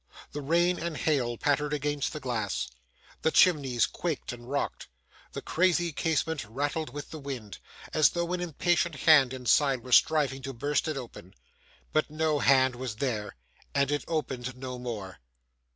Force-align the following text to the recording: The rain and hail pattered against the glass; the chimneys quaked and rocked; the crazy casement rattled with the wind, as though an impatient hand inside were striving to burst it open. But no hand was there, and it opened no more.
The 0.31 0.41
rain 0.41 0.79
and 0.79 0.97
hail 0.97 1.37
pattered 1.37 1.73
against 1.73 2.11
the 2.11 2.19
glass; 2.19 2.67
the 3.21 3.29
chimneys 3.29 3.85
quaked 3.85 4.33
and 4.33 4.49
rocked; 4.49 4.87
the 5.33 5.43
crazy 5.43 5.91
casement 5.91 6.43
rattled 6.45 6.89
with 6.91 7.11
the 7.11 7.19
wind, 7.19 7.59
as 7.93 8.09
though 8.09 8.33
an 8.33 8.41
impatient 8.41 8.95
hand 8.95 9.31
inside 9.31 9.83
were 9.83 9.91
striving 9.91 10.41
to 10.41 10.53
burst 10.53 10.87
it 10.87 10.97
open. 10.97 11.35
But 11.93 12.09
no 12.09 12.39
hand 12.39 12.73
was 12.77 12.95
there, 12.95 13.35
and 13.75 13.91
it 13.91 14.03
opened 14.07 14.55
no 14.57 14.79
more. 14.79 15.19